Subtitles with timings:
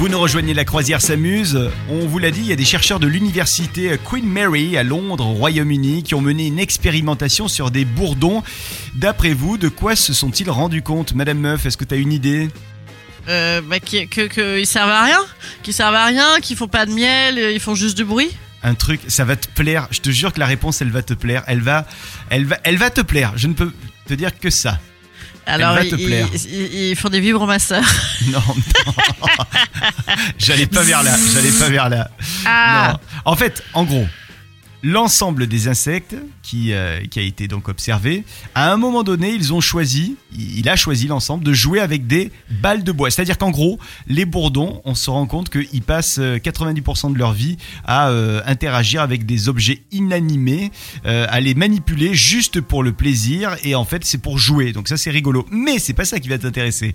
[0.00, 1.70] Vous nous rejoignez, la croisière s'amuse.
[1.90, 5.26] On vous l'a dit, il y a des chercheurs de l'université Queen Mary à Londres,
[5.26, 8.42] au Royaume-Uni, qui ont mené une expérimentation sur des bourdons.
[8.94, 12.14] D'après vous, de quoi se sont-ils rendus compte Madame Meuf, est-ce que tu as une
[12.14, 12.48] idée?
[13.28, 15.20] Euh, bah, qui- que, servent à rien,
[15.62, 18.30] qu'ils servent à rien, qu'ils font pas de miel, euh, ils font juste du bruit?
[18.62, 19.86] un truc, ça va te plaire.
[19.90, 21.42] Je te jure que la réponse, elle va te plaire.
[21.46, 21.86] Elle va,
[22.30, 23.32] elle va, elle va te plaire.
[23.36, 23.70] Je ne peux
[24.06, 24.78] te dire que ça.
[25.46, 26.28] Alors va ils, te plaire.
[26.32, 27.84] ils- ils- ils font des vibromasseurs.
[28.30, 28.92] Non, non.
[30.38, 31.12] j'allais pas vers là.
[31.32, 32.10] J'allais pas vers là.
[32.46, 32.92] Ah.
[32.92, 32.98] Non.
[33.32, 34.06] En fait, en gros,
[34.82, 39.52] l'ensemble des insectes qui, euh, qui a été donc observé, à un moment donné, ils
[39.52, 42.30] ont choisi, il a choisi l'ensemble de jouer avec des
[42.62, 43.10] balles de bois.
[43.10, 47.32] C'est-à-dire qu'en gros, les bourdons, on se rend compte qu'ils passent euh, 90% de leur
[47.32, 50.70] vie à euh, interagir avec des objets inanimés,
[51.06, 54.72] euh, à les manipuler juste pour le plaisir, et en fait, c'est pour jouer.
[54.72, 55.46] Donc ça, c'est rigolo.
[55.50, 56.94] Mais c'est pas ça qui va t'intéresser.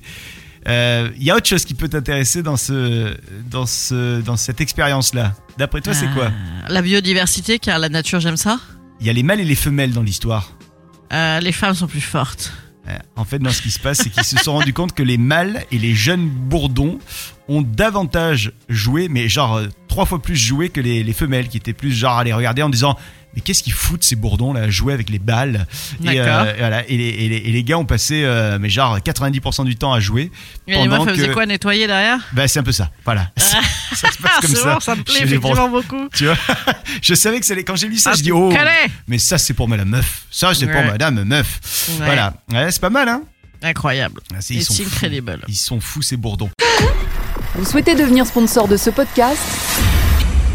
[0.68, 3.16] Euh, Il y a autre chose qui peut t'intéresser dans ce,
[3.50, 5.34] dans ce, dans cette expérience-là?
[5.58, 6.32] D'après toi, c'est quoi?
[6.64, 8.60] Ah, La biodiversité, car la nature j'aime ça.
[9.00, 10.52] Il y a les mâles et les femelles dans l'histoire.
[11.14, 12.52] Euh, les femmes sont plus fortes.
[12.88, 15.04] Euh, En fait, dans ce qui se passe, c'est qu'ils se sont rendus compte que
[15.04, 17.00] les mâles et les jeunes bourdons
[17.48, 21.56] ont davantage joué, mais genre euh, trois fois plus joué que les, les femelles, qui
[21.56, 22.98] étaient plus genre à les regarder en disant
[23.34, 25.68] mais qu'est-ce qu'ils foutent ces bourdons là, jouer avec les balles?
[26.04, 26.48] Et, D'accord.
[26.58, 29.78] voilà, et, les, et les- et les gars ont passé euh, mais genre 90% du
[29.78, 30.32] temps à jouer.
[30.68, 32.20] Et les Pendant faisaient que- quoi, nettoyer derrière?
[32.34, 33.32] Bah c'est un peu ça, voilà.
[33.38, 34.74] ça se passe comme C'est ça.
[34.74, 36.10] bon, ça me plaît effectivement beaucoup.
[36.14, 36.36] Tu vois?
[37.02, 37.64] Je savais que ça allait.
[37.64, 38.54] Quand j'ai lu ça, Ah, je dis oh.
[39.08, 40.26] Mais ça c'est pour madame meuf.
[40.30, 40.88] Ça c'est pour Ouais.
[40.92, 41.88] madame meuf.
[42.00, 42.06] Ouais.
[42.06, 42.34] Voilà.
[42.52, 43.22] Ouais, c'est pas mal hein.
[43.64, 44.20] Incroyable.
[44.34, 44.90] Ah, c'est- ils It's sont fous.
[44.94, 45.40] incredible.
[45.48, 46.50] Ils sont fous ces bourdons.
[47.56, 49.40] Vous souhaitez devenir sponsor de ce podcast?